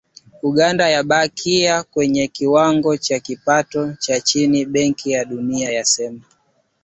[0.41, 6.19] "Uganda yabakia kwenye kiwango cha kipato cha chini", Benki ya Dunia yasema.